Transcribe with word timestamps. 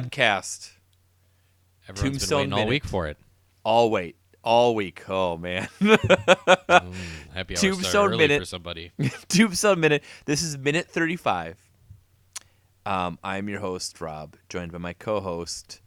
podcast. 0.00 0.70
Everyone's 1.88 2.18
Tombstone 2.20 2.28
been 2.28 2.50
waiting 2.50 2.52
all 2.52 2.58
Minute. 2.60 2.70
week 2.70 2.84
for 2.84 3.06
it. 3.08 3.16
All 3.64 3.90
wait, 3.90 4.16
all 4.42 4.74
week. 4.74 5.02
Oh 5.08 5.36
man, 5.36 5.68
Mm, 5.80 6.94
happy 7.34 7.54
hour 7.56 7.60
Tombstone 7.60 8.16
minute. 8.16 8.40
for 8.40 8.46
somebody. 8.46 8.92
Tombstone 9.28 9.80
minute. 9.80 10.02
This 10.24 10.42
is 10.42 10.56
minute 10.58 10.88
thirty-five. 10.88 11.56
Um, 12.84 13.18
I'm 13.22 13.48
your 13.48 13.60
host 13.60 14.00
Rob, 14.00 14.34
joined 14.48 14.72
by 14.72 14.78
my 14.78 14.92
co-host, 14.92 15.80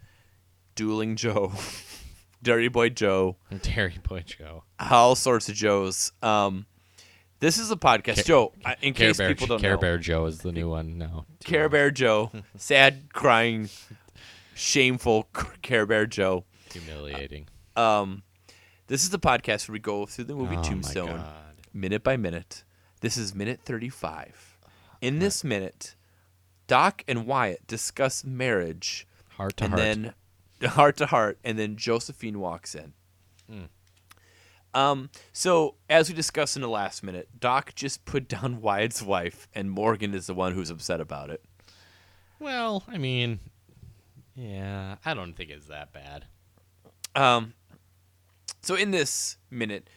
Dueling 0.76 1.18
Joe, 1.18 1.52
Dirty 2.44 2.70
Boy 2.70 2.90
Joe, 2.90 3.36
Terry 3.62 3.98
Boy 4.08 4.22
Joe. 4.26 4.64
all 4.80 5.16
sorts 5.16 5.50
of 5.50 5.56
Joes. 5.56 6.12
Um, 6.22 6.66
this 7.40 7.58
is 7.58 7.72
a 7.72 7.76
podcast, 7.76 8.18
Ca- 8.18 8.24
Joe. 8.24 8.54
In 8.82 8.94
Care 8.94 9.10
case 9.10 9.18
Bear, 9.18 9.28
people 9.30 9.48
don't 9.48 9.60
Care 9.62 9.74
know, 9.74 9.78
Bear 9.80 9.98
Joe 9.98 10.26
is 10.26 10.40
the 10.40 10.52
new 10.52 10.70
one 10.70 10.98
now. 10.98 11.26
Care 11.44 11.70
Bear 11.70 11.92
Joe, 11.92 12.32
sad, 12.58 13.14
crying, 13.14 13.70
shameful 14.54 15.28
Care 15.62 15.86
Bear 15.86 16.06
Joe. 16.06 16.46
Humiliating. 16.72 17.48
Um, 17.76 18.24
this 18.88 19.04
is 19.04 19.10
the 19.10 19.20
podcast 19.20 19.68
where 19.68 19.74
we 19.74 19.80
go 19.80 20.06
through 20.06 20.26
the 20.26 20.36
movie 20.36 20.58
oh 20.58 20.64
Tombstone 20.64 21.24
minute 21.74 22.04
by 22.04 22.18
minute. 22.18 22.64
This 23.02 23.18
is 23.18 23.36
minute 23.36 23.60
35. 23.64 24.58
In 25.02 25.20
this 25.20 25.44
minute, 25.44 25.96
Doc 26.68 27.04
and 27.08 27.28
Wyatt 27.28 27.68
discuss 27.68 28.24
marriage, 28.24 29.08
Heart 29.32 29.58
to 29.58 29.64
and 29.66 29.74
heart. 29.74 29.82
then 29.84 30.14
heart 30.70 30.98
to 30.98 31.06
heart, 31.08 31.38
and 31.44 31.60
then 31.60 31.76
Josephine 31.76 32.40
walks 32.40 32.74
in. 32.74 32.94
Mm. 33.52 33.68
Um, 34.76 35.10
so 35.32 35.76
as 35.90 36.10
we 36.10 36.16
discussed 36.16 36.56
in 36.58 36.62
the 36.62 36.68
last 36.68 37.02
minute, 37.02 37.30
Doc 37.40 37.74
just 37.76 38.06
put 38.06 38.28
down 38.28 38.62
Wyatt's 38.62 39.02
wife, 39.02 39.48
and 39.56 39.72
Morgan 39.72 40.14
is 40.14 40.28
the 40.28 40.34
one 40.36 40.54
who's 40.54 40.70
upset 40.70 41.00
about 41.02 41.30
it. 41.30 41.42
well, 42.40 42.84
I 42.88 42.98
mean, 42.98 43.40
yeah, 44.36 44.98
I 45.06 45.14
don't 45.14 45.34
think 45.34 45.50
it's 45.50 45.68
that 45.68 45.94
bad. 45.94 46.26
Um, 47.16 47.54
so 48.62 48.76
in 48.76 48.92
this 48.92 49.38
minute, 49.50 49.90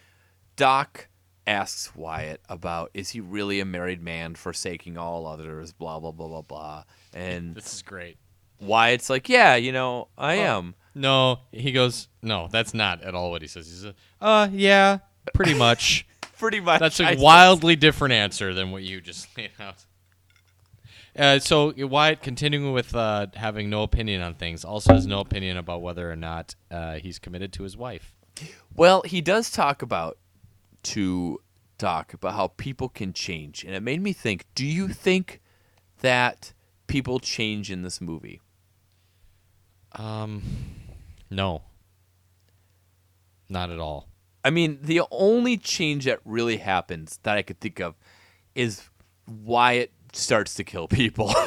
Doc 0.56 1.08
asks 1.46 1.96
Wyatt 1.96 2.40
about 2.48 2.90
is 2.94 3.10
he 3.10 3.20
really 3.20 3.58
a 3.58 3.64
married 3.64 4.02
man 4.02 4.36
forsaking 4.36 4.96
all 4.96 5.26
others, 5.26 5.72
blah 5.72 5.98
blah 5.98 6.12
blah 6.12 6.28
blah 6.28 6.42
blah. 6.42 6.84
And 7.12 7.54
This 7.56 7.74
is 7.74 7.82
great. 7.82 8.16
Wyatt's 8.60 9.10
like, 9.10 9.28
yeah, 9.28 9.56
you 9.56 9.72
know, 9.72 10.08
I 10.16 10.34
am. 10.34 10.74
No, 10.94 11.40
he 11.52 11.72
goes, 11.72 12.08
no, 12.22 12.48
that's 12.50 12.74
not 12.74 13.02
at 13.02 13.14
all 13.14 13.30
what 13.30 13.42
he 13.42 13.48
says. 13.48 13.66
He 13.68 13.74
says, 13.74 13.94
uh, 14.20 14.48
yeah, 14.52 14.98
pretty 15.34 15.54
much. 15.54 16.06
Pretty 16.38 16.60
much. 16.60 16.78
That's 16.78 17.00
I 17.00 17.10
a 17.10 17.12
said- 17.14 17.18
wildly 17.20 17.74
different 17.74 18.14
answer 18.14 18.54
than 18.54 18.70
what 18.70 18.84
you 18.84 19.00
just 19.00 19.26
laid 19.36 19.50
out. 19.58 19.84
Uh, 21.18 21.40
so 21.40 21.74
Wyatt, 21.76 22.22
continuing 22.22 22.72
with 22.72 22.94
uh, 22.94 23.26
having 23.34 23.68
no 23.68 23.82
opinion 23.82 24.22
on 24.22 24.34
things, 24.34 24.64
also 24.64 24.92
has 24.94 25.04
no 25.04 25.18
opinion 25.18 25.56
about 25.56 25.82
whether 25.82 26.08
or 26.08 26.14
not 26.14 26.54
uh, 26.70 26.94
he's 26.94 27.18
committed 27.18 27.52
to 27.54 27.64
his 27.64 27.76
wife. 27.76 28.14
Well, 28.72 29.02
he 29.02 29.20
does 29.20 29.50
talk 29.50 29.82
about 29.82 30.16
to 30.84 31.40
Doc 31.76 32.14
about 32.14 32.34
how 32.34 32.48
people 32.56 32.88
can 32.88 33.12
change, 33.12 33.64
and 33.64 33.74
it 33.74 33.82
made 33.82 34.00
me 34.00 34.12
think. 34.12 34.44
Do 34.54 34.64
you 34.64 34.86
think 34.86 35.40
that 36.02 36.52
people 36.86 37.18
change 37.18 37.68
in 37.68 37.82
this 37.82 38.00
movie? 38.00 38.40
Um, 39.96 40.42
no, 41.30 41.62
not 43.48 43.70
at 43.70 43.78
all. 43.78 44.08
I 44.44 44.50
mean, 44.50 44.78
the 44.82 45.02
only 45.10 45.56
change 45.56 46.04
that 46.04 46.20
really 46.24 46.58
happens 46.58 47.18
that 47.22 47.36
I 47.36 47.42
could 47.42 47.60
think 47.60 47.80
of 47.80 47.94
is 48.54 48.88
Wyatt 49.26 49.92
starts 50.12 50.54
to 50.54 50.64
kill 50.64 50.88
people. 50.88 51.34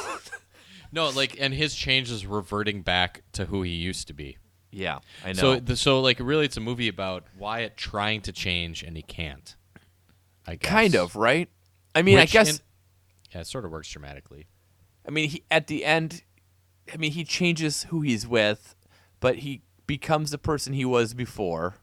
No, 0.92 1.10
like, 1.10 1.40
and 1.40 1.54
his 1.54 1.74
change 1.74 2.12
is 2.12 2.26
reverting 2.26 2.82
back 2.82 3.24
to 3.34 3.46
who 3.46 3.62
he 3.62 3.72
used 3.72 4.08
to 4.08 4.14
be. 4.14 4.38
yeah, 4.72 5.00
I 5.24 5.30
know. 5.30 5.34
So, 5.34 5.60
the, 5.60 5.76
so 5.76 6.02
like, 6.02 6.20
really, 6.20 6.46
it's 6.46 6.58
a 6.58 6.62
movie 6.62 6.90
about 6.90 7.24
Wyatt 7.38 7.78
trying 7.78 8.22
to 8.22 8.32
change 8.32 8.84
and 8.84 8.98
he 8.98 9.04
can't. 9.04 9.56
I 10.46 10.56
guess. 10.56 10.70
kind 10.70 10.96
of, 10.96 11.16
right? 11.16 11.50
I 11.96 12.02
mean, 12.02 12.18
I 12.18 12.26
guess. 12.26 12.62
yeah, 13.34 13.42
it 13.42 13.48
sort 13.48 13.64
of 13.64 13.72
works 13.72 13.90
dramatically. 13.90 14.48
I 15.08 15.12
mean, 15.12 15.30
he 15.30 15.44
at 15.50 15.68
the 15.68 15.86
end. 15.86 16.24
I 16.92 16.98
mean, 16.98 17.12
he 17.12 17.24
changes 17.24 17.84
who 17.84 18.02
he's 18.02 18.28
with, 18.28 18.76
but 19.20 19.38
he 19.38 19.62
becomes 19.92 20.32
the 20.32 20.38
person 20.38 20.72
he 20.72 20.86
was 20.86 21.14
before. 21.14 21.76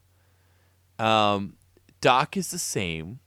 Um, 0.99 1.59
Doc 2.01 2.39
is 2.39 2.51
the 2.51 2.59
same. 2.59 3.21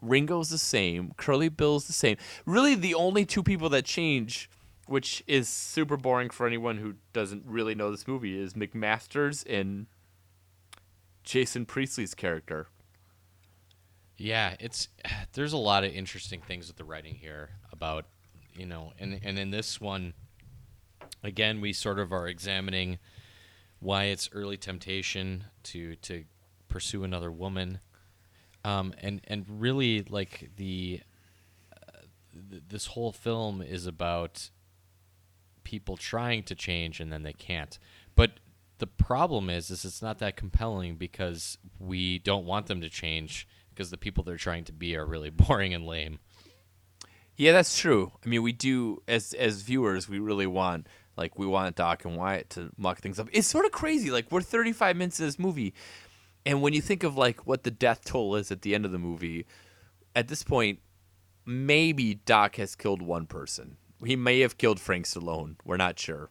Ringo's 0.00 0.48
the 0.50 0.58
same. 0.58 1.12
Curly 1.16 1.48
Bill's 1.48 1.88
the 1.88 1.92
same. 1.92 2.18
Really, 2.46 2.76
the 2.76 2.94
only 2.94 3.26
two 3.26 3.42
people 3.42 3.68
that 3.70 3.84
change, 3.84 4.48
which 4.86 5.24
is 5.26 5.48
super 5.48 5.96
boring 5.96 6.30
for 6.30 6.46
anyone 6.46 6.76
who 6.76 6.94
doesn't 7.12 7.42
really 7.46 7.74
know 7.74 7.90
this 7.90 8.06
movie, 8.06 8.40
is 8.40 8.54
McMaster's 8.54 9.42
and 9.42 9.86
Jason 11.24 11.66
Priestley's 11.66 12.14
character. 12.14 12.68
Yeah, 14.16 14.54
it's 14.60 14.86
there's 15.32 15.52
a 15.52 15.58
lot 15.58 15.82
of 15.82 15.92
interesting 15.92 16.42
things 16.42 16.68
with 16.68 16.76
the 16.76 16.84
writing 16.84 17.16
here 17.16 17.50
about 17.72 18.04
you 18.54 18.66
know, 18.66 18.92
and 19.00 19.18
and 19.24 19.36
in 19.36 19.50
this 19.50 19.80
one, 19.80 20.14
again, 21.24 21.60
we 21.60 21.72
sort 21.72 21.98
of 21.98 22.12
are 22.12 22.28
examining 22.28 22.98
Wyatt's 23.80 24.28
early 24.32 24.56
temptation 24.56 25.44
to 25.64 25.96
to 25.96 26.24
pursue 26.68 27.04
another 27.04 27.30
woman, 27.30 27.80
um, 28.64 28.92
and 29.00 29.20
and 29.28 29.44
really 29.48 30.02
like 30.02 30.50
the 30.56 31.00
uh, 31.72 32.00
th- 32.50 32.62
this 32.68 32.86
whole 32.86 33.12
film 33.12 33.62
is 33.62 33.86
about 33.86 34.50
people 35.64 35.96
trying 35.96 36.42
to 36.44 36.54
change 36.54 37.00
and 37.00 37.12
then 37.12 37.22
they 37.22 37.34
can't, 37.34 37.78
but. 38.14 38.32
The 38.80 38.86
problem 38.86 39.50
is, 39.50 39.72
is 39.72 39.84
it's 39.84 40.02
not 40.02 40.20
that 40.20 40.36
compelling 40.36 40.94
because 40.94 41.58
we 41.80 42.20
don't 42.20 42.46
want 42.46 42.68
them 42.68 42.80
to 42.82 42.88
change 42.88 43.48
because 43.78 43.90
the 43.90 43.96
people 43.96 44.22
they're 44.22 44.36
trying 44.36 44.62
to 44.66 44.72
be 44.72 44.96
are 44.96 45.04
really 45.04 45.30
boring 45.48 45.74
and 45.74 45.84
lame. 45.84 46.20
Yeah, 47.38 47.52
that's 47.52 47.78
true. 47.78 48.10
I 48.24 48.28
mean, 48.28 48.42
we 48.42 48.52
do 48.52 49.00
as 49.06 49.32
as 49.32 49.62
viewers, 49.62 50.08
we 50.08 50.18
really 50.18 50.48
want 50.48 50.88
like 51.18 51.38
we 51.38 51.46
want 51.46 51.74
Doc 51.76 52.04
and 52.04 52.16
Wyatt 52.16 52.48
to 52.50 52.70
muck 52.78 53.00
things 53.00 53.18
up. 53.18 53.28
It's 53.32 53.48
sort 53.48 53.66
of 53.66 53.72
crazy. 53.72 54.10
Like 54.10 54.30
we're 54.30 54.40
35 54.40 54.96
minutes 54.96 55.20
in 55.20 55.26
this 55.26 55.38
movie, 55.38 55.74
and 56.46 56.62
when 56.62 56.72
you 56.72 56.80
think 56.80 57.02
of 57.02 57.16
like 57.18 57.46
what 57.46 57.64
the 57.64 57.70
death 57.70 58.04
toll 58.04 58.36
is 58.36 58.50
at 58.50 58.62
the 58.62 58.74
end 58.74 58.86
of 58.86 58.92
the 58.92 58.98
movie, 58.98 59.44
at 60.16 60.28
this 60.28 60.42
point, 60.42 60.78
maybe 61.44 62.14
Doc 62.14 62.56
has 62.56 62.74
killed 62.74 63.02
one 63.02 63.26
person. 63.26 63.76
He 64.04 64.16
may 64.16 64.40
have 64.40 64.56
killed 64.56 64.78
Frank 64.78 65.06
Stallone. 65.06 65.56
We're 65.64 65.76
not 65.76 65.98
sure. 65.98 66.30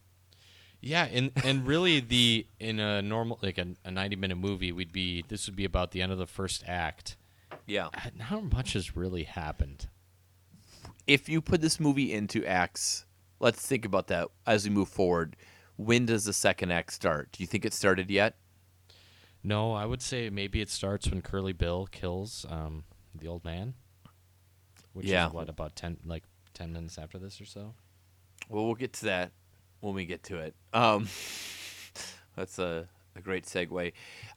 Yeah, 0.80 1.04
and 1.04 1.32
and 1.44 1.66
really 1.66 2.00
the 2.00 2.46
in 2.58 2.80
a 2.80 3.02
normal 3.02 3.38
like 3.42 3.58
a, 3.58 3.66
a 3.84 3.90
ninety 3.90 4.16
minute 4.16 4.38
movie, 4.38 4.72
we'd 4.72 4.92
be 4.92 5.24
this 5.28 5.46
would 5.46 5.56
be 5.56 5.64
about 5.64 5.90
the 5.90 6.00
end 6.00 6.12
of 6.12 6.18
the 6.18 6.26
first 6.26 6.64
act. 6.66 7.16
Yeah. 7.66 7.88
Uh, 7.88 8.10
Not 8.30 8.52
much 8.52 8.72
has 8.72 8.96
really 8.96 9.24
happened. 9.24 9.88
If 11.06 11.28
you 11.28 11.40
put 11.40 11.60
this 11.60 11.78
movie 11.80 12.12
into 12.12 12.44
acts, 12.44 13.04
let's 13.40 13.64
think 13.66 13.84
about 13.84 14.06
that 14.08 14.28
as 14.46 14.64
we 14.64 14.70
move 14.74 14.88
forward. 14.88 15.36
When 15.76 16.06
does 16.06 16.24
the 16.24 16.32
second 16.32 16.72
act 16.72 16.92
start? 16.92 17.30
Do 17.32 17.42
you 17.42 17.46
think 17.46 17.64
it 17.64 17.72
started 17.72 18.10
yet? 18.10 18.36
No, 19.44 19.72
I 19.72 19.86
would 19.86 20.02
say 20.02 20.28
maybe 20.30 20.60
it 20.60 20.68
starts 20.70 21.08
when 21.08 21.22
Curly 21.22 21.52
Bill 21.52 21.86
kills 21.90 22.44
um, 22.48 22.84
the 23.14 23.28
old 23.28 23.44
man. 23.44 23.74
Which 24.92 25.06
Yeah. 25.06 25.28
is 25.28 25.32
what 25.32 25.48
about 25.48 25.76
ten 25.76 25.98
like 26.04 26.24
ten 26.54 26.72
minutes 26.72 26.98
after 26.98 27.18
this 27.18 27.40
or 27.40 27.44
so. 27.44 27.74
Well, 28.48 28.64
we'll 28.66 28.74
get 28.74 28.92
to 28.94 29.04
that 29.06 29.30
when 29.80 29.94
we 29.94 30.06
get 30.06 30.24
to 30.24 30.38
it. 30.38 30.56
Um, 30.72 31.06
that's 32.36 32.58
a, 32.58 32.88
a 33.14 33.20
great 33.20 33.44
segue. 33.44 33.92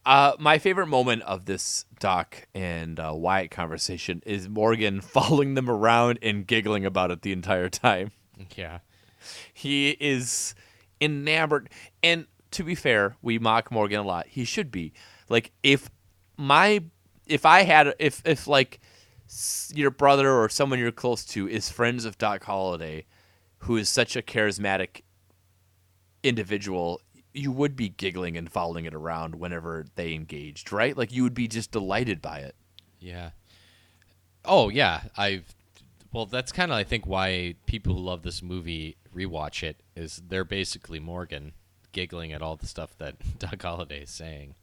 Uh, 0.05 0.33
my 0.37 0.59
favorite 0.59 0.87
moment 0.87 1.23
of 1.23 1.45
this 1.45 1.85
Doc 1.99 2.47
and 2.53 2.99
uh, 2.99 3.13
Wyatt 3.15 3.49
conversation 3.49 4.21
is 4.25 4.47
Morgan 4.47 5.01
following 5.01 5.55
them 5.55 5.69
around 5.69 6.19
and 6.21 6.45
giggling 6.45 6.85
about 6.85 7.09
it 7.09 7.23
the 7.23 7.31
entire 7.31 7.69
time. 7.69 8.11
Yeah. 8.55 8.79
He 9.53 9.91
is 9.99 10.55
enamored. 10.99 11.69
And 12.03 12.27
to 12.51 12.63
be 12.63 12.75
fair, 12.75 13.15
we 13.21 13.39
mock 13.39 13.71
Morgan 13.71 13.99
a 13.99 14.03
lot. 14.03 14.27
He 14.27 14.45
should 14.45 14.71
be. 14.71 14.93
Like 15.29 15.51
if 15.63 15.89
my 16.37 16.83
if 17.25 17.45
I 17.45 17.63
had 17.63 17.93
if 17.99 18.21
if 18.25 18.47
like 18.47 18.79
your 19.73 19.91
brother 19.91 20.31
or 20.31 20.49
someone 20.49 20.79
you're 20.79 20.91
close 20.91 21.23
to 21.25 21.47
is 21.47 21.69
friends 21.69 22.05
of 22.05 22.17
Doc 22.17 22.43
Holliday, 22.43 23.05
who 23.59 23.77
is 23.77 23.89
such 23.89 24.15
a 24.15 24.21
charismatic 24.21 25.01
individual, 26.23 27.01
you 27.33 27.51
would 27.51 27.75
be 27.75 27.89
giggling 27.89 28.37
and 28.37 28.51
following 28.51 28.85
it 28.85 28.93
around 28.93 29.35
whenever 29.35 29.85
they 29.95 30.13
engaged, 30.13 30.71
right? 30.71 30.97
Like 30.97 31.11
you 31.11 31.23
would 31.23 31.33
be 31.33 31.47
just 31.47 31.71
delighted 31.71 32.21
by 32.21 32.39
it. 32.39 32.55
Yeah. 32.99 33.31
Oh 34.43 34.69
yeah, 34.69 35.03
I've. 35.17 35.55
Well, 36.11 36.25
that's 36.25 36.51
kind 36.51 36.71
of 36.71 36.77
I 36.77 36.83
think 36.83 37.07
why 37.07 37.55
people 37.65 37.93
who 37.93 38.01
love 38.01 38.23
this 38.23 38.43
movie 38.43 38.97
rewatch 39.15 39.63
it 39.63 39.81
is 39.95 40.21
they're 40.27 40.43
basically 40.43 40.99
Morgan 40.99 41.53
giggling 41.91 42.31
at 42.31 42.41
all 42.41 42.55
the 42.55 42.67
stuff 42.67 42.97
that 42.97 43.15
Doc 43.39 43.61
Holliday 43.61 44.03
is 44.03 44.09
saying. 44.09 44.55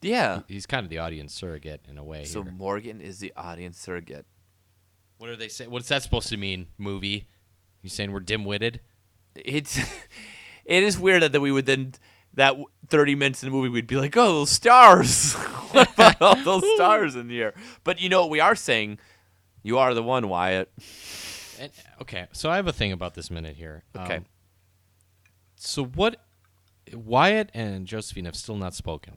Yeah. 0.00 0.40
He's 0.48 0.66
kind 0.66 0.84
of 0.84 0.90
the 0.90 0.98
audience 0.98 1.32
surrogate 1.32 1.82
in 1.88 1.96
a 1.96 2.04
way. 2.04 2.24
So 2.24 2.42
here. 2.42 2.52
Morgan 2.52 3.00
is 3.00 3.20
the 3.20 3.32
audience 3.36 3.78
surrogate. 3.78 4.26
what 5.18 5.30
are 5.30 5.36
they 5.36 5.48
saying? 5.48 5.70
What's 5.70 5.88
that 5.88 6.02
supposed 6.02 6.28
to 6.28 6.36
mean? 6.36 6.66
Movie? 6.76 7.28
You 7.82 7.88
saying 7.88 8.12
we're 8.12 8.20
dim-witted? 8.20 8.80
It's 9.36 9.78
it 10.64 10.82
is 10.82 10.98
weird 10.98 11.22
that 11.22 11.40
we 11.40 11.52
would 11.52 11.66
then 11.66 11.94
that 12.34 12.56
30 12.88 13.14
minutes 13.14 13.42
in 13.42 13.50
the 13.50 13.54
movie 13.54 13.68
we'd 13.68 13.86
be 13.86 13.96
like, 13.96 14.16
oh, 14.16 14.32
those 14.32 14.50
stars. 14.50 15.34
what 15.72 15.92
about 15.92 16.22
all 16.22 16.36
those 16.36 16.64
stars 16.74 17.14
in 17.14 17.28
the 17.28 17.40
air? 17.40 17.54
But 17.84 18.00
you 18.00 18.08
know 18.08 18.22
what 18.22 18.30
we 18.30 18.40
are 18.40 18.54
saying? 18.54 18.98
You 19.62 19.78
are 19.78 19.94
the 19.94 20.02
one, 20.02 20.28
Wyatt. 20.28 20.72
And, 21.62 21.72
okay, 22.00 22.26
so 22.32 22.50
I 22.50 22.56
have 22.56 22.66
a 22.66 22.72
thing 22.72 22.92
about 22.92 23.14
this 23.14 23.30
minute 23.30 23.56
here. 23.56 23.84
Okay. 23.96 24.16
Um, 24.16 24.24
so 25.56 25.84
what? 25.84 26.16
Wyatt 26.92 27.50
and 27.54 27.86
Josephine 27.86 28.24
have 28.24 28.34
still 28.36 28.56
not 28.56 28.74
spoken. 28.74 29.16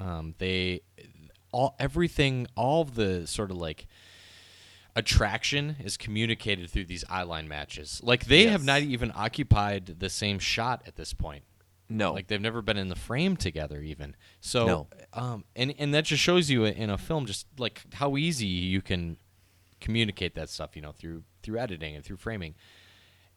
Um, 0.00 0.34
they 0.38 0.82
all 1.50 1.74
everything, 1.80 2.46
all 2.54 2.82
of 2.82 2.94
the 2.94 3.26
sort 3.26 3.50
of 3.50 3.56
like 3.56 3.86
attraction 4.94 5.76
is 5.82 5.96
communicated 5.96 6.70
through 6.70 6.84
these 6.84 7.04
eyeline 7.04 7.48
matches. 7.48 8.00
Like 8.02 8.26
they 8.26 8.46
have 8.46 8.64
not 8.64 8.82
even 8.82 9.12
occupied 9.14 9.96
the 9.98 10.08
same 10.08 10.38
shot 10.38 10.82
at 10.86 10.96
this 10.96 11.12
point. 11.12 11.42
No. 11.88 12.12
Like 12.12 12.28
they've 12.28 12.40
never 12.40 12.62
been 12.62 12.76
in 12.76 12.88
the 12.88 12.96
frame 12.96 13.36
together 13.36 13.80
even. 13.80 14.14
So 14.40 14.66
No. 14.66 14.86
um 15.12 15.44
and 15.56 15.74
and 15.78 15.92
that 15.94 16.04
just 16.04 16.22
shows 16.22 16.48
you 16.50 16.64
in 16.64 16.90
a 16.90 16.98
film 16.98 17.26
just 17.26 17.46
like 17.58 17.82
how 17.94 18.16
easy 18.16 18.46
you 18.46 18.82
can 18.82 19.16
communicate 19.80 20.34
that 20.34 20.48
stuff, 20.48 20.76
you 20.76 20.82
know, 20.82 20.92
through 20.92 21.22
through 21.42 21.58
editing 21.58 21.94
and 21.94 22.04
through 22.04 22.16
framing. 22.16 22.54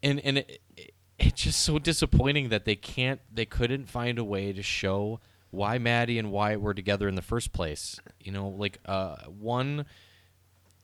And 0.04 0.20
and 0.22 0.40
it, 0.40 0.62
it, 0.76 0.94
it's 1.20 1.44
just 1.44 1.62
so 1.62 1.80
disappointing 1.80 2.50
that 2.50 2.66
they 2.66 2.76
can't 2.76 3.22
they 3.32 3.46
couldn't 3.46 3.88
find 3.90 4.18
a 4.18 4.24
way 4.24 4.54
to 4.54 4.64
show 4.64 5.20
why 5.52 5.78
Maddie 5.78 6.18
and 6.18 6.32
Wyatt 6.32 6.62
were 6.62 6.74
together 6.74 7.08
in 7.08 7.16
the 7.16 7.22
first 7.22 7.52
place. 7.54 8.00
You 8.20 8.32
know, 8.32 8.48
like 8.50 8.80
uh 8.86 9.18
one 9.28 9.86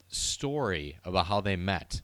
story 0.08 0.98
about 1.04 1.28
how 1.28 1.42
they 1.42 1.56
met. 1.56 2.02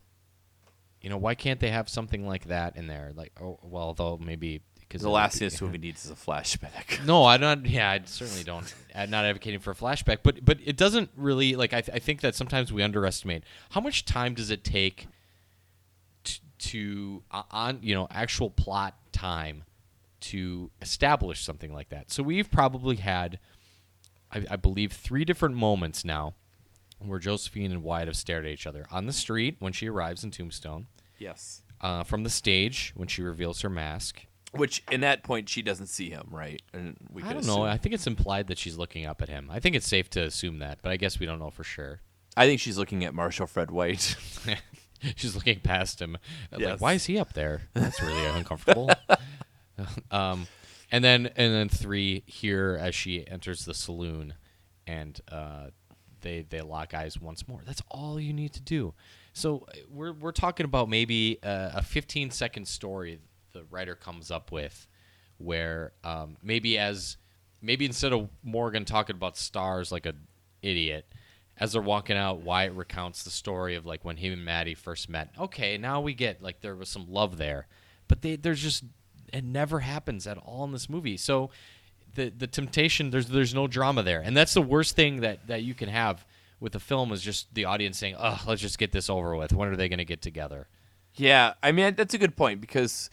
You 1.02 1.10
know, 1.10 1.18
why 1.18 1.36
can't 1.36 1.60
they 1.60 1.70
have 1.70 1.90
something 1.90 2.26
like 2.26 2.46
that 2.46 2.78
in 2.78 2.88
there? 2.88 3.12
Like, 3.14 3.34
oh, 3.42 3.60
well, 3.62 3.94
though 3.94 4.18
maybe 4.18 4.62
because 4.94 5.02
the 5.02 5.10
last 5.10 5.40
thing 5.40 5.48
this 5.48 5.60
movie 5.62 5.80
needs 5.80 6.06
is 6.06 6.12
a 6.12 6.14
flashback. 6.14 7.04
no, 7.06 7.24
I 7.24 7.38
don't. 7.38 7.66
Yeah, 7.66 7.90
I 7.90 8.02
certainly 8.06 8.44
don't. 8.44 8.72
I'm 8.94 9.10
not 9.10 9.26
advocating 9.26 9.60
for 9.60 9.72
a 9.72 9.76
flashback, 9.76 10.20
but 10.22 10.46
but 10.46 10.60
it 10.64 10.78
doesn't 10.78 11.10
really 11.18 11.56
like. 11.56 11.74
I, 11.74 11.82
th- 11.82 11.96
I 11.96 12.00
think 12.00 12.22
that 12.22 12.36
sometimes 12.36 12.72
we 12.72 12.84
underestimate 12.84 13.44
how 13.72 13.82
much 13.82 14.06
time 14.06 14.36
does 14.36 14.52
it 14.52 14.64
take 14.64 15.08
to, 16.26 16.40
to 16.60 17.24
uh, 17.32 17.42
on 17.50 17.80
you 17.82 17.96
know 17.96 18.08
actual 18.12 18.52
plot 18.52 18.96
time 19.12 19.64
to 20.20 20.70
establish 20.80 21.44
something 21.44 21.74
like 21.74 21.90
that. 21.90 22.12
So 22.12 22.22
we've 22.22 22.50
probably 22.52 22.98
had, 22.98 23.40
I, 24.32 24.46
I 24.52 24.56
believe, 24.58 24.94
three 24.94 25.26
different 25.26 25.56
moments 25.56 26.06
now 26.06 26.36
where 27.00 27.18
Josephine 27.20 27.72
and 27.72 27.82
Wyatt 27.84 28.08
have 28.08 28.16
stared 28.16 28.46
at 28.46 28.52
each 28.52 28.68
other 28.68 28.86
on 28.92 29.08
the 29.08 29.12
street 29.12 29.56
when 29.60 29.74
she 29.74 29.90
arrives 29.90 30.24
in 30.24 30.30
Tombstone, 30.32 30.86
Yes. 31.18 31.64
uh, 31.82 32.04
from 32.04 32.24
the 32.24 32.30
stage 32.30 32.94
when 32.96 33.08
she 33.10 33.22
reveals 33.24 33.62
her 33.62 33.70
mask. 33.70 34.26
Which 34.56 34.84
in 34.92 35.02
that 35.02 35.24
point 35.24 35.50
she 35.50 35.62
doesn't 35.62 35.88
see 35.88 36.10
him, 36.10 36.28
right? 36.30 36.62
And 36.74 36.96
we 37.12 37.24
I 37.24 37.28
could 37.28 37.34
don't 37.34 37.48
know. 37.48 37.64
I 37.64 37.78
think 37.78 37.96
it's 37.96 38.06
implied 38.06 38.48
that 38.48 38.58
she's 38.58 38.78
looking 38.78 39.06
up 39.06 39.22
at 39.22 39.30
him. 39.30 39.50
I 39.52 39.60
think 39.60 39.76
it's 39.76 39.88
safe 39.88 40.10
to 40.12 40.24
assume 40.24 40.60
that, 40.60 40.80
but 40.82 40.92
I 40.92 40.98
guess 40.98 41.20
we 41.20 41.26
don't 41.26 41.40
know 41.40 41.50
for 41.50 41.64
sure. 41.64 42.02
I 42.38 42.46
think 42.46 42.60
she's 42.60 42.78
looking 42.78 43.04
at 43.04 43.14
Marshall 43.14 43.48
Fred 43.48 43.72
White. 43.72 44.16
she's 45.16 45.36
looking 45.36 45.60
past 45.60 46.02
him. 46.02 46.18
Yes. 46.52 46.72
Like, 46.72 46.82
why 46.82 46.94
is 46.94 47.06
he 47.06 47.18
up 47.20 47.34
there? 47.34 47.64
That's 47.74 48.02
really 48.02 48.26
uncomfortable. 48.26 48.90
um, 50.12 50.48
and 50.92 51.04
then 51.04 51.28
and 51.36 51.54
then 51.54 51.70
three 51.70 52.24
here 52.28 52.78
as 52.80 52.94
she 52.94 53.28
enters 53.28 53.66
the 53.66 53.74
saloon, 53.74 54.36
and 54.86 55.20
uh, 55.32 55.68
they 56.22 56.46
they 56.48 56.62
lock 56.62 56.94
eyes 56.94 57.20
once 57.20 57.48
more. 57.48 57.62
That's 57.66 57.82
all 57.90 58.20
you 58.20 58.34
need 58.34 58.54
to 58.54 58.62
do. 58.62 58.94
So 59.34 59.66
uh, 59.68 59.80
we're 59.90 60.14
we're 60.14 60.32
talking 60.32 60.66
about 60.66 60.90
maybe 60.90 61.40
uh, 61.44 61.72
a 61.76 61.82
15 61.84 62.32
second 62.32 62.68
story 62.68 63.20
the 63.54 63.64
writer 63.70 63.96
comes 63.96 64.32
up 64.32 64.52
with, 64.52 64.88
where 65.38 65.94
um, 66.04 66.38
maybe 66.44 66.78
as 66.78 67.18
maybe 67.62 67.86
instead 67.86 68.12
of 68.12 68.30
Morgan 68.44 68.84
talking 68.84 69.16
about 69.16 69.38
stars 69.38 69.92
like 69.92 70.06
an 70.06 70.28
idiot, 70.62 71.06
as 71.58 71.74
they're 71.74 71.82
walking 71.82 72.18
out, 72.18 72.42
Wyatt 72.42 72.74
recounts 72.74 73.24
the 73.24 73.30
story 73.30 73.76
of 73.76 73.86
like 73.86 74.04
when 74.04 74.18
him 74.18 74.34
and 74.34 74.46
Maddie 74.46 74.76
first 74.76 75.08
met. 75.08 75.30
Okay, 75.40 75.78
now 75.78 76.02
we 76.02 76.14
get 76.14 76.42
like 76.42 76.62
there 76.62 76.76
was 76.76 76.90
some 76.90 77.10
love 77.10 77.38
there, 77.38 77.68
but 78.08 78.22
they 78.22 78.36
there's 78.36 78.62
just 78.62 78.84
it 79.32 79.44
never 79.44 79.80
happens 79.80 80.28
at 80.28 80.38
all 80.38 80.64
in 80.66 80.72
this 80.72 80.90
movie. 80.90 81.18
So 81.18 81.52
the 82.16 82.30
the 82.30 82.48
temptation 82.48 83.12
there's 83.12 83.28
there's 83.28 83.54
no 83.54 83.68
drama 83.68 84.04
there, 84.04 84.22
and 84.22 84.36
that's 84.36 84.54
the 84.54 84.62
worst 84.62 84.96
thing 84.96 85.22
that 85.22 85.48
that 85.48 85.64
you 85.64 85.74
can 85.74 85.90
have 85.90 86.26
with 86.60 86.76
a 86.76 86.80
film 86.80 87.12
is 87.12 87.22
just 87.22 87.54
the 87.54 87.66
audience 87.66 87.98
saying, 88.00 88.16
"Oh, 88.18 88.42
let's 88.48 88.62
just 88.62 88.80
get 88.80 88.92
this 88.92 89.10
over 89.10 89.36
with. 89.36 89.54
When 89.54 89.70
are 89.70 89.76
they 89.76 89.90
going 89.90 90.00
to 90.00 90.06
get 90.06 90.22
together?" 90.22 90.68
Yeah, 91.16 91.54
I 91.62 91.72
mean 91.72 91.94
that's 91.96 92.14
a 92.14 92.18
good 92.18 92.36
point 92.36 92.62
because 92.62 93.10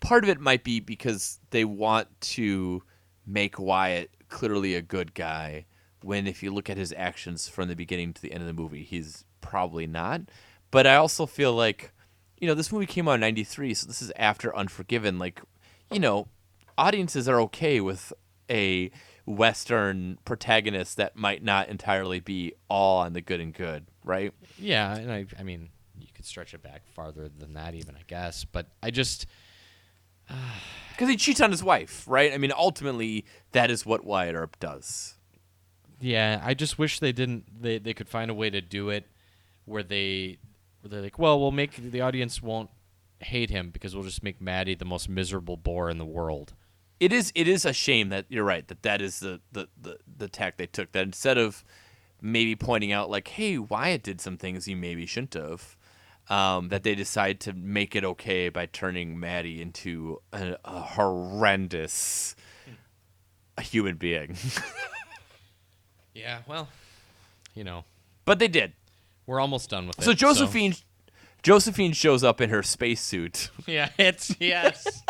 part 0.00 0.24
of 0.24 0.30
it 0.30 0.40
might 0.40 0.64
be 0.64 0.80
because 0.80 1.40
they 1.50 1.64
want 1.64 2.08
to 2.20 2.82
make 3.26 3.58
Wyatt 3.58 4.10
clearly 4.28 4.74
a 4.74 4.82
good 4.82 5.14
guy 5.14 5.66
when 6.02 6.26
if 6.26 6.42
you 6.42 6.52
look 6.52 6.70
at 6.70 6.76
his 6.76 6.94
actions 6.96 7.48
from 7.48 7.68
the 7.68 7.74
beginning 7.76 8.12
to 8.12 8.22
the 8.22 8.32
end 8.32 8.42
of 8.42 8.46
the 8.46 8.52
movie, 8.52 8.84
he's 8.84 9.24
probably 9.40 9.86
not. 9.86 10.22
But 10.70 10.86
I 10.86 10.96
also 10.96 11.26
feel 11.26 11.52
like 11.54 11.92
you 12.40 12.46
know, 12.46 12.54
this 12.54 12.70
movie 12.70 12.86
came 12.86 13.08
out 13.08 13.14
in 13.14 13.20
93, 13.20 13.74
so 13.74 13.86
this 13.88 14.00
is 14.00 14.12
after 14.16 14.54
Unforgiven 14.54 15.18
like 15.18 15.40
you 15.90 15.98
know, 15.98 16.28
audiences 16.76 17.28
are 17.28 17.40
okay 17.42 17.80
with 17.80 18.12
a 18.50 18.90
western 19.26 20.18
protagonist 20.24 20.96
that 20.96 21.16
might 21.16 21.42
not 21.42 21.68
entirely 21.68 22.20
be 22.20 22.52
all 22.70 23.00
on 23.00 23.12
the 23.12 23.20
good 23.20 23.40
and 23.40 23.52
good, 23.52 23.86
right? 24.04 24.32
Yeah, 24.58 24.94
and 24.96 25.12
I 25.12 25.26
I 25.38 25.42
mean 25.42 25.70
you 25.98 26.08
could 26.14 26.24
stretch 26.24 26.54
it 26.54 26.62
back 26.62 26.82
farther 26.94 27.28
than 27.28 27.54
that 27.54 27.74
even 27.74 27.96
I 27.96 28.02
guess, 28.06 28.44
but 28.44 28.66
I 28.82 28.90
just 28.90 29.26
Because 30.90 31.08
he 31.08 31.16
cheats 31.16 31.40
on 31.40 31.50
his 31.50 31.62
wife, 31.62 32.04
right? 32.06 32.32
I 32.32 32.38
mean, 32.38 32.52
ultimately, 32.56 33.24
that 33.52 33.70
is 33.70 33.86
what 33.86 34.04
Wyatt 34.04 34.34
Earp 34.34 34.58
does. 34.58 35.14
Yeah, 36.00 36.40
I 36.44 36.54
just 36.54 36.78
wish 36.78 37.00
they 37.00 37.12
didn't. 37.12 37.62
They 37.62 37.78
they 37.78 37.94
could 37.94 38.08
find 38.08 38.30
a 38.30 38.34
way 38.34 38.50
to 38.50 38.60
do 38.60 38.90
it 38.90 39.06
where 39.64 39.82
they 39.82 40.38
where 40.80 40.90
they're 40.90 41.02
like, 41.02 41.18
well, 41.18 41.38
we'll 41.40 41.50
make 41.50 41.76
the 41.76 42.00
audience 42.00 42.42
won't 42.42 42.70
hate 43.20 43.50
him 43.50 43.70
because 43.70 43.94
we'll 43.94 44.04
just 44.04 44.22
make 44.22 44.40
Maddie 44.40 44.74
the 44.74 44.84
most 44.84 45.08
miserable 45.08 45.56
bore 45.56 45.90
in 45.90 45.98
the 45.98 46.06
world. 46.06 46.54
It 47.00 47.12
is 47.12 47.32
it 47.34 47.48
is 47.48 47.64
a 47.64 47.72
shame 47.72 48.08
that 48.08 48.26
you're 48.28 48.44
right 48.44 48.66
that 48.68 48.82
that 48.82 49.00
is 49.00 49.20
the 49.20 49.40
the 49.52 49.68
the, 49.80 49.98
the 50.16 50.28
tack 50.28 50.56
they 50.56 50.66
took. 50.66 50.92
That 50.92 51.04
instead 51.04 51.38
of 51.38 51.64
maybe 52.20 52.56
pointing 52.56 52.92
out 52.92 53.10
like, 53.10 53.28
hey, 53.28 53.58
Wyatt 53.58 54.02
did 54.02 54.20
some 54.20 54.36
things 54.36 54.64
he 54.64 54.74
maybe 54.74 55.06
shouldn't 55.06 55.34
have, 55.34 55.76
um, 56.28 56.68
that 56.68 56.82
they 56.82 56.94
decide 56.94 57.40
to 57.40 57.52
make 57.52 57.96
it 57.96 58.04
okay 58.04 58.48
by 58.48 58.66
turning 58.66 59.18
Maddie 59.18 59.62
into 59.62 60.20
a, 60.32 60.56
a 60.64 60.80
horrendous 60.80 62.36
human 63.60 63.96
being. 63.96 64.36
Yeah, 66.18 66.40
well, 66.48 66.68
you 67.54 67.62
know, 67.62 67.84
but 68.24 68.40
they 68.40 68.48
did. 68.48 68.72
we're 69.26 69.38
almost 69.40 69.70
done 69.70 69.86
with 69.86 69.98
it. 69.98 70.04
So 70.04 70.12
Josephine. 70.12 70.74
Josephine 71.44 71.92
shows 71.92 72.24
up 72.24 72.40
in 72.40 72.50
her 72.50 72.64
spacesuit. 72.64 73.50
yeah, 73.66 73.90
it's 73.96 74.34
yes. 74.40 75.02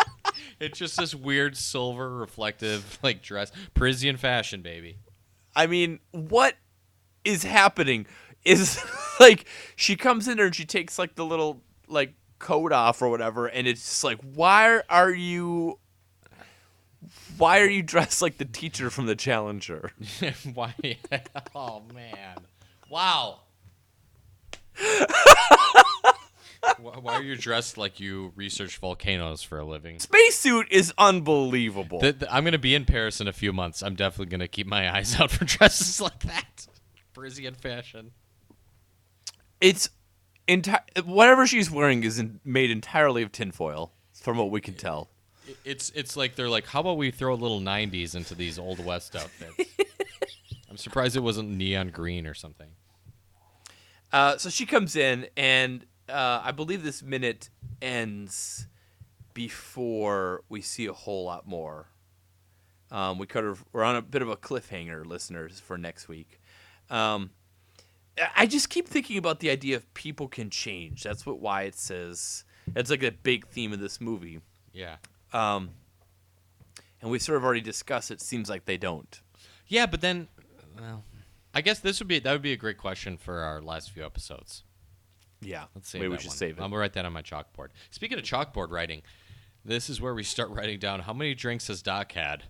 it's 0.60 0.78
just 0.78 0.98
this 0.98 1.14
weird 1.14 1.56
silver 1.56 2.14
reflective 2.14 2.98
like 3.02 3.22
dress, 3.22 3.50
Parisian 3.72 4.18
fashion, 4.18 4.60
baby. 4.60 4.98
I 5.56 5.66
mean, 5.66 6.00
what 6.10 6.56
is 7.24 7.44
happening 7.44 8.06
is 8.44 8.78
like 9.20 9.46
she 9.76 9.96
comes 9.96 10.28
in 10.28 10.36
there 10.36 10.46
and 10.46 10.54
she 10.54 10.64
takes 10.64 10.98
like 10.98 11.14
the 11.14 11.24
little 11.24 11.62
like 11.88 12.14
coat 12.38 12.72
off 12.72 13.02
or 13.02 13.08
whatever, 13.08 13.46
and 13.46 13.66
it's 13.66 13.80
just 13.82 14.04
like, 14.04 14.18
why 14.34 14.82
are 14.88 15.12
you? 15.12 15.78
Why 17.36 17.60
are 17.60 17.68
you 17.68 17.82
dressed 17.82 18.20
like 18.22 18.38
the 18.38 18.44
teacher 18.44 18.90
from 18.90 19.06
the 19.06 19.14
Challenger? 19.16 19.92
Why? 20.54 20.74
oh 21.54 21.82
man! 21.94 22.38
Wow. 22.90 23.40
why, 26.80 27.14
are 27.14 27.22
you 27.22 27.36
dressed 27.36 27.78
like 27.78 28.00
you 28.00 28.32
research 28.36 28.78
volcanoes 28.78 29.42
for 29.42 29.58
a 29.58 29.64
living? 29.64 29.98
Spacesuit 30.00 30.66
is 30.70 30.92
unbelievable. 30.98 32.00
The- 32.00 32.12
the- 32.12 32.34
I'm 32.34 32.44
gonna 32.44 32.58
be 32.58 32.74
in 32.74 32.84
Paris 32.84 33.20
in 33.20 33.28
a 33.28 33.32
few 33.32 33.52
months. 33.52 33.82
I'm 33.82 33.94
definitely 33.94 34.30
gonna 34.30 34.48
keep 34.48 34.66
my 34.66 34.92
eyes 34.94 35.18
out 35.20 35.30
for 35.30 35.44
dresses 35.44 36.00
like 36.00 36.20
that. 36.20 36.66
Parisian 37.14 37.54
fashion. 37.54 38.10
It's 39.60 39.90
enti- 40.46 41.04
whatever 41.04 41.46
she's 41.46 41.70
wearing 41.70 42.04
is 42.04 42.18
in- 42.18 42.40
made 42.44 42.70
entirely 42.70 43.22
of 43.22 43.32
tinfoil, 43.32 43.92
from 44.14 44.38
what 44.38 44.50
we 44.50 44.60
can 44.60 44.74
tell. 44.74 45.08
It's 45.64 45.90
it's 45.94 46.16
like 46.16 46.36
they're 46.36 46.48
like, 46.48 46.66
how 46.66 46.80
about 46.80 46.98
we 46.98 47.10
throw 47.10 47.32
a 47.32 47.36
little 47.36 47.60
'90s 47.60 48.14
into 48.14 48.34
these 48.34 48.58
old 48.58 48.84
west 48.84 49.16
outfits? 49.16 49.70
I'm 50.70 50.76
surprised 50.76 51.16
it 51.16 51.20
wasn't 51.20 51.48
neon 51.50 51.88
green 51.88 52.26
or 52.26 52.34
something. 52.34 52.68
Uh, 54.12 54.36
so 54.36 54.48
she 54.50 54.66
comes 54.66 54.96
in, 54.96 55.26
and 55.36 55.84
uh, 56.08 56.40
I 56.44 56.52
believe 56.52 56.82
this 56.82 57.02
minute 57.02 57.50
ends 57.80 58.66
before 59.34 60.42
we 60.48 60.60
see 60.60 60.86
a 60.86 60.92
whole 60.92 61.24
lot 61.24 61.46
more. 61.46 61.88
Um, 62.90 63.18
we 63.18 63.26
could 63.26 63.44
have, 63.44 63.64
we're 63.72 63.84
on 63.84 63.96
a 63.96 64.02
bit 64.02 64.22
of 64.22 64.28
a 64.28 64.36
cliffhanger, 64.36 65.04
listeners, 65.04 65.60
for 65.60 65.76
next 65.76 66.08
week. 66.08 66.40
Um, 66.88 67.30
I 68.36 68.46
just 68.46 68.70
keep 68.70 68.88
thinking 68.88 69.18
about 69.18 69.40
the 69.40 69.50
idea 69.50 69.76
of 69.76 69.92
people 69.94 70.28
can 70.28 70.50
change. 70.50 71.02
That's 71.02 71.24
what 71.26 71.40
Wyatt 71.40 71.76
says. 71.76 72.44
That's 72.66 72.90
like 72.90 73.02
a 73.02 73.12
big 73.12 73.46
theme 73.46 73.72
of 73.72 73.80
this 73.80 74.00
movie. 74.00 74.40
Yeah. 74.72 74.96
Um, 75.32 75.70
and 77.00 77.10
we 77.10 77.18
sort 77.18 77.36
of 77.36 77.44
already 77.44 77.60
discussed. 77.60 78.10
It 78.10 78.20
seems 78.20 78.48
like 78.50 78.64
they 78.64 78.76
don't. 78.76 79.20
Yeah, 79.66 79.86
but 79.86 80.00
then, 80.00 80.28
well, 80.78 81.04
I 81.54 81.60
guess 81.60 81.78
this 81.80 81.98
would 81.98 82.08
be 82.08 82.18
that 82.18 82.32
would 82.32 82.42
be 82.42 82.52
a 82.52 82.56
great 82.56 82.78
question 82.78 83.16
for 83.16 83.40
our 83.40 83.60
last 83.60 83.90
few 83.90 84.04
episodes. 84.04 84.64
Yeah, 85.40 85.64
Let's 85.74 85.88
save 85.88 86.00
maybe 86.00 86.12
we 86.12 86.18
should 86.18 86.28
one. 86.28 86.36
save 86.36 86.58
it. 86.58 86.62
I'm 86.62 86.70
gonna 86.70 86.80
write 86.80 86.94
that 86.94 87.04
on 87.04 87.12
my 87.12 87.22
chalkboard. 87.22 87.68
Speaking 87.90 88.18
of 88.18 88.24
chalkboard 88.24 88.70
writing, 88.70 89.02
this 89.64 89.88
is 89.88 90.00
where 90.00 90.14
we 90.14 90.24
start 90.24 90.50
writing 90.52 90.78
down 90.78 91.00
how 91.00 91.12
many 91.12 91.34
drinks 91.34 91.68
has 91.68 91.82
Doc 91.82 92.12
had, 92.12 92.44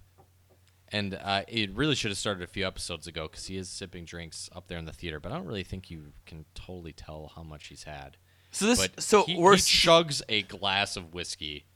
and 0.92 1.14
uh, 1.14 1.42
it 1.48 1.74
really 1.74 1.94
should 1.94 2.10
have 2.10 2.18
started 2.18 2.42
a 2.42 2.46
few 2.46 2.66
episodes 2.66 3.06
ago 3.06 3.28
because 3.28 3.46
he 3.46 3.56
is 3.56 3.68
sipping 3.68 4.04
drinks 4.04 4.48
up 4.54 4.68
there 4.68 4.78
in 4.78 4.84
the 4.84 4.92
theater. 4.92 5.20
But 5.20 5.32
I 5.32 5.36
don't 5.36 5.46
really 5.46 5.64
think 5.64 5.90
you 5.90 6.12
can 6.26 6.44
totally 6.54 6.92
tell 6.92 7.32
how 7.34 7.42
much 7.42 7.68
he's 7.68 7.84
had. 7.84 8.16
so 8.50 8.66
this, 8.66 8.78
But 8.80 9.02
so 9.02 9.24
he, 9.24 9.36
we're 9.36 9.56
he 9.56 9.60
chugs 9.60 10.22
a 10.28 10.42
glass 10.42 10.96
of 10.96 11.12
whiskey 11.14 11.66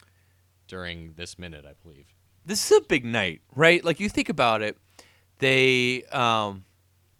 during 0.69 1.15
this 1.17 1.39
minute, 1.39 1.65
I 1.67 1.75
believe. 1.83 2.07
this 2.47 2.71
is 2.71 2.79
a 2.79 2.81
big 2.83 3.05
night, 3.05 3.43
right? 3.55 3.85
Like 3.85 4.01
you 4.01 4.09
think 4.09 4.29
about 4.29 4.63
it, 4.63 4.79
they 5.39 6.05
um 6.05 6.65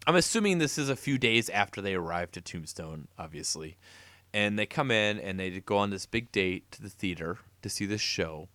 I'm 0.05 0.15
assuming 0.15 0.57
this 0.57 0.77
is 0.77 0.89
a 0.89 0.95
few 0.95 1.17
days 1.17 1.49
after 1.49 1.81
they 1.81 1.93
arrived 1.93 2.33
to 2.33 2.41
Tombstone, 2.41 3.07
obviously. 3.17 3.77
And 4.33 4.57
they 4.57 4.65
come 4.65 4.89
in 4.91 5.19
and 5.19 5.39
they 5.39 5.51
go 5.59 5.77
on 5.77 5.91
this 5.91 6.05
big 6.05 6.31
date 6.31 6.71
to 6.71 6.81
the 6.81 6.89
theater 6.89 7.37
to 7.61 7.69
see 7.69 7.85
this 7.85 8.01
show. 8.01 8.49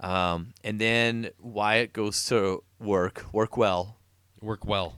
Um, 0.00 0.52
and 0.62 0.80
then 0.80 1.30
Wyatt 1.40 1.92
goes 1.92 2.24
to 2.26 2.62
work, 2.78 3.24
work 3.32 3.56
well, 3.56 3.96
Work 4.40 4.64
well. 4.64 4.94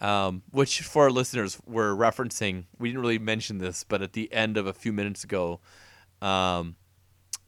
um, 0.00 0.42
which 0.50 0.82
for 0.82 1.04
our 1.04 1.10
listeners 1.10 1.58
we're 1.66 1.94
referencing. 1.94 2.64
We 2.78 2.90
didn't 2.90 3.00
really 3.00 3.18
mention 3.18 3.58
this, 3.58 3.82
but 3.84 4.02
at 4.02 4.12
the 4.12 4.30
end 4.32 4.56
of 4.58 4.66
a 4.66 4.72
few 4.74 4.92
minutes 4.92 5.24
ago, 5.24 5.60
um, 6.20 6.76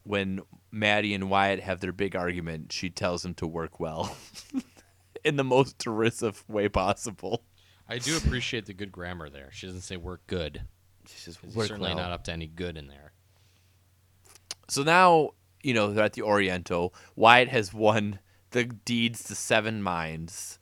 when 0.05 0.41
Maddie 0.71 1.15
and 1.15 1.29
Wyatt 1.31 1.61
have 1.61 1.81
their 1.81 1.93
big 1.93 2.17
argument, 2.17 2.73
she 2.73 2.89
tells 2.91 3.25
him 3.25 3.35
to 3.35 3.47
work 3.47 3.79
well 3.81 4.17
in 5.25 5.37
the 5.37 5.45
most 5.45 5.79
derisive 5.79 6.43
way 6.49 6.69
possible. 6.69 7.45
I 7.87 7.99
do 7.99 8.17
appreciate 8.17 8.65
the 8.65 8.73
good 8.75 8.91
grammar 8.93 9.29
there. 9.29 9.51
She 9.53 9.67
doesn't 9.67 9.83
say 9.83 9.99
work 9.99 10.23
good. 10.27 10.63
She 11.07 11.19
says, 11.19 11.37
'cause 11.37 11.49
He's 11.51 11.57
"Work 11.57 11.67
certainly 11.69 11.91
well." 11.91 11.99
not 12.05 12.13
up 12.13 12.25
to 12.25 12.33
any 12.33 12.47
good 12.47 12.79
in 12.79 12.87
there. 12.89 13.13
So 14.69 14.83
now, 14.83 15.33
you 15.65 15.75
know, 15.75 15.93
they're 15.93 16.05
at 16.05 16.13
the 16.13 16.23
Oriental. 16.23 16.95
Wyatt 17.17 17.49
has 17.49 17.73
won 17.73 18.19
the 18.51 18.65
deeds 18.65 19.25
to 19.25 19.35
seven 19.35 19.83
mines. 19.83 20.59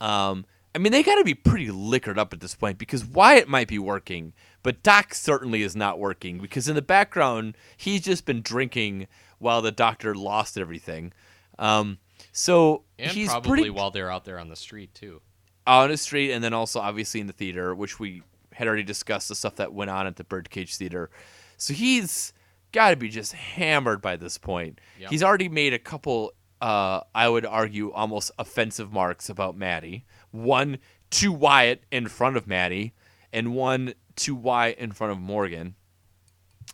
Um, 0.00 0.44
I 0.74 0.78
mean, 0.78 0.92
they 0.92 1.02
got 1.02 1.16
to 1.16 1.24
be 1.24 1.34
pretty 1.34 1.70
liquored 1.70 2.18
up 2.18 2.32
at 2.32 2.40
this 2.40 2.54
point 2.54 2.78
because 2.78 3.04
Wyatt 3.04 3.48
might 3.48 3.68
be 3.68 3.78
working, 3.78 4.32
but 4.62 4.82
Doc 4.82 5.14
certainly 5.14 5.62
is 5.62 5.76
not 5.76 5.98
working 5.98 6.38
because 6.38 6.68
in 6.68 6.74
the 6.74 6.82
background, 6.82 7.56
he's 7.76 8.00
just 8.00 8.24
been 8.24 8.42
drinking 8.42 9.06
while 9.38 9.60
the 9.60 9.72
doctor 9.72 10.14
lost 10.14 10.56
everything. 10.56 11.12
Um, 11.58 11.98
so 12.32 12.84
And 12.98 13.10
he's 13.10 13.28
probably 13.28 13.50
pretty 13.50 13.70
while 13.70 13.90
they're 13.90 14.10
out 14.10 14.24
there 14.24 14.38
on 14.38 14.48
the 14.48 14.56
street 14.56 14.94
too. 14.94 15.20
on 15.66 15.90
the 15.90 15.96
street 15.96 16.32
and 16.32 16.42
then 16.42 16.54
also 16.54 16.80
obviously 16.80 17.20
in 17.20 17.26
the 17.26 17.32
theater, 17.32 17.74
which 17.74 17.98
we 18.00 18.22
had 18.52 18.66
already 18.66 18.82
discussed 18.82 19.28
the 19.28 19.34
stuff 19.34 19.56
that 19.56 19.72
went 19.72 19.90
on 19.90 20.06
at 20.06 20.16
the 20.16 20.24
Birdcage 20.24 20.76
Theater. 20.76 21.10
So 21.56 21.74
he's 21.74 22.32
got 22.72 22.90
to 22.90 22.96
be 22.96 23.08
just 23.08 23.32
hammered 23.32 24.00
by 24.00 24.16
this 24.16 24.38
point. 24.38 24.80
Yep. 24.98 25.10
He's 25.10 25.22
already 25.22 25.48
made 25.48 25.72
a 25.74 25.78
couple, 25.78 26.32
uh, 26.60 27.00
I 27.14 27.28
would 27.28 27.46
argue, 27.46 27.92
almost 27.92 28.30
offensive 28.38 28.92
marks 28.92 29.28
about 29.28 29.56
Maddie. 29.56 30.06
One 30.30 30.78
to 31.10 31.32
Wyatt 31.32 31.84
in 31.92 32.08
front 32.08 32.36
of 32.36 32.46
Maddie, 32.46 32.94
and 33.32 33.54
one 33.54 33.94
to 34.16 34.34
Wyatt 34.34 34.78
in 34.78 34.92
front 34.92 35.12
of 35.12 35.20
Morgan. 35.20 35.74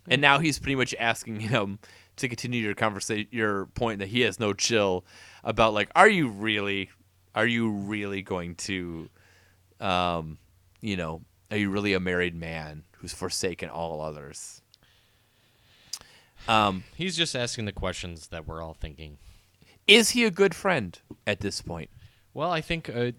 And 0.09 0.21
now 0.21 0.38
he's 0.38 0.59
pretty 0.59 0.76
much 0.76 0.95
asking 0.99 1.40
him 1.40 1.78
to 2.17 2.28
continue 2.28 2.62
your 2.62 2.75
conversation, 2.75 3.28
your 3.31 3.67
point 3.67 3.99
that 3.99 4.09
he 4.09 4.21
has 4.23 4.40
no 4.40 4.52
chill 4.52 5.05
about 5.45 5.75
like, 5.75 5.90
are 5.95 6.09
you 6.09 6.28
really, 6.28 6.90
are 7.35 7.47
you 7.47 7.71
really 7.71 8.23
going 8.23 8.55
to, 8.57 9.09
um, 9.81 10.38
you 10.81 10.97
know, 10.97 11.23
are 11.50 11.57
you 11.57 11.71
really 11.71 11.95
a 11.95 12.00
married 12.00 12.35
man 12.35 12.85
who's 12.99 13.12
forsaken 13.12 13.69
all 13.69 14.00
others? 14.00 14.62
Um, 16.47 16.85
He's 16.95 17.16
just 17.16 17.35
asking 17.35 17.64
the 17.64 17.73
questions 17.73 18.28
that 18.28 18.47
we're 18.47 18.62
all 18.62 18.75
thinking. 18.75 19.18
is 19.87 20.11
he 20.11 20.25
a 20.25 20.30
good 20.30 20.54
friend 20.54 20.99
at 21.26 21.40
this 21.40 21.61
point? 21.62 21.90
Well, 22.35 22.50
I 22.50 22.61
think 22.61 22.88
uh, 22.88 23.12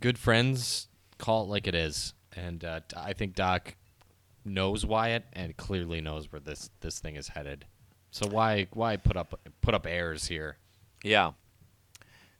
good 0.00 0.18
friends 0.18 0.88
call 1.18 1.44
it 1.44 1.48
like 1.48 1.66
it 1.66 1.74
is, 1.74 2.12
and 2.36 2.64
uh, 2.64 2.80
I 2.96 3.12
think 3.12 3.34
Doc 3.34 3.74
knows 4.44 4.84
Wyatt 4.86 5.24
and 5.32 5.56
clearly 5.56 6.00
knows 6.00 6.30
where 6.32 6.40
this 6.40 6.70
this 6.80 6.98
thing 7.00 7.16
is 7.16 7.28
headed. 7.28 7.64
So 8.10 8.26
why 8.28 8.66
why 8.72 8.96
put 8.96 9.16
up 9.16 9.38
put 9.62 9.74
up 9.74 9.86
airs 9.86 10.26
here? 10.26 10.58
Yeah. 11.02 11.32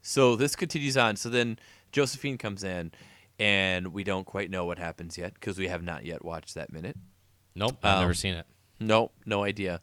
So 0.03 0.37
this 0.37 0.55
continues 0.57 0.97
on. 0.97 1.17
So 1.17 1.29
then 1.29 1.59
Josephine 1.93 2.39
comes 2.39 2.65
in, 2.65 2.93
and 3.39 3.89
we 3.89 4.05
don't 4.05 4.25
quite 4.25 4.51
know 4.51 4.65
what 4.65 4.79
happens 4.79 5.19
yet 5.19 5.35
because 5.35 5.59
we 5.59 5.69
have 5.69 5.83
not 5.83 6.05
yet 6.05 6.25
watched 6.25 6.55
that 6.55 6.73
minute. 6.73 6.97
Nope, 7.55 7.79
I've 7.83 7.99
never 8.01 8.11
Um, 8.11 8.15
seen 8.15 8.35
it. 8.35 8.47
No, 8.81 9.11
no 9.27 9.43
idea. 9.45 9.81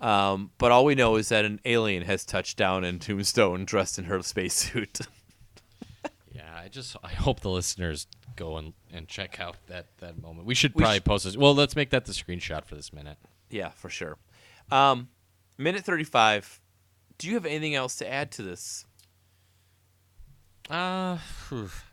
Um, 0.00 0.52
but 0.58 0.70
all 0.70 0.84
we 0.84 0.94
know 0.94 1.16
is 1.16 1.28
that 1.30 1.44
an 1.44 1.60
alien 1.64 2.04
has 2.04 2.24
touched 2.24 2.56
down 2.56 2.84
in 2.84 2.98
Tombstone 3.00 3.64
dressed 3.64 3.98
in 3.98 4.04
her 4.04 4.22
spacesuit. 4.22 5.00
Yeah, 6.32 6.54
I 6.56 6.68
just 6.68 6.96
I 7.02 7.08
hope 7.08 7.40
the 7.40 7.50
listeners 7.50 8.06
go 8.36 8.58
and, 8.58 8.72
and 8.92 9.08
check 9.08 9.40
out 9.40 9.56
that, 9.66 9.86
that 9.98 10.22
moment. 10.22 10.46
We 10.46 10.54
should 10.54 10.72
We 10.74 10.82
probably 10.82 11.00
sh- 11.00 11.04
post 11.04 11.24
this. 11.24 11.36
Well, 11.36 11.52
let's 11.52 11.74
make 11.74 11.90
that 11.90 12.04
the 12.04 12.12
screenshot 12.12 12.64
for 12.64 12.76
this 12.76 12.92
minute. 12.92 13.18
yeah, 13.50 13.70
for 13.70 13.88
sure. 13.88 14.16
Um, 14.70 15.08
minute 15.56 15.84
35. 15.84 16.60
Do 17.18 17.26
you 17.26 17.34
have 17.34 17.44
anything 17.44 17.74
else 17.74 17.96
to 17.96 18.08
add 18.08 18.30
to 18.32 18.42
this? 18.44 18.86
Uh, 20.70 21.18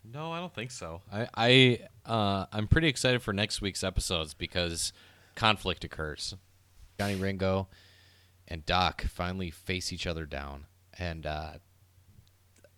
no, 0.04 0.32
I 0.32 0.40
don't 0.40 0.54
think 0.54 0.70
so. 0.70 1.02
I 1.12 1.28
I 1.36 1.80
uh, 2.06 2.46
I'm 2.52 2.68
pretty 2.68 2.88
excited 2.88 3.22
for 3.24 3.34
next 3.34 3.62
week's 3.62 3.84
episodes 3.84 4.34
because 4.34 4.92
conflict 5.36 5.84
occurs. 5.84 6.36
Johnny 7.00 7.16
Ringo 7.16 7.68
and 8.48 8.66
Doc 8.66 9.04
finally 9.04 9.52
face 9.52 9.92
each 9.92 10.08
other 10.08 10.25
down, 10.25 10.66
and 10.98 11.25
uh, 11.25 11.54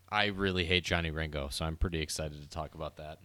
I 0.10 0.28
really 0.28 0.66
hate 0.66 0.84
Johnny 0.84 1.12
Ringo, 1.12 1.50
so 1.50 1.66
I'm 1.66 1.76
pretty 1.76 2.02
excited 2.02 2.42
to 2.42 2.50
talk 2.50 2.76
about 2.76 2.98
that. 2.98 3.20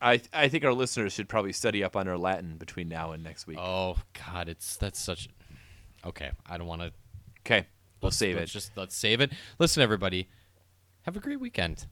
I 0.00 0.20
I 0.32 0.48
think 0.48 0.64
our 0.64 0.72
listeners 0.72 1.12
should 1.12 1.28
probably 1.28 1.52
study 1.52 1.84
up 1.84 1.96
on 1.96 2.08
our 2.08 2.18
Latin 2.18 2.56
between 2.56 2.88
now 2.88 3.12
and 3.12 3.22
next 3.22 3.46
week. 3.46 3.58
Oh 3.60 3.98
God, 4.26 4.48
it's 4.48 4.76
that's 4.76 4.98
such. 4.98 5.28
Okay, 6.04 6.30
I 6.48 6.56
don't 6.56 6.66
want 6.66 6.82
to. 6.82 6.92
Okay, 7.40 7.66
we'll 8.00 8.10
save 8.10 8.36
it. 8.36 8.40
Let's 8.40 8.52
just 8.52 8.76
let's 8.76 8.96
save 8.96 9.20
it. 9.20 9.32
Listen, 9.58 9.82
everybody, 9.82 10.28
have 11.02 11.16
a 11.16 11.20
great 11.20 11.40
weekend. 11.40 11.86